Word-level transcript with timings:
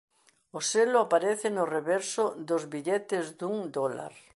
O 0.57 0.59
selo 0.71 0.97
aparece 1.01 1.47
no 1.51 1.63
reverso 1.75 2.23
dos 2.49 2.63
billetes 2.73 3.25
dun 3.39 3.57
dólar. 3.77 4.13